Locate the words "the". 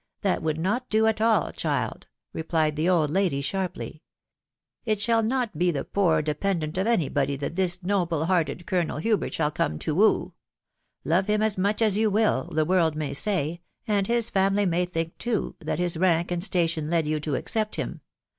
12.45-12.65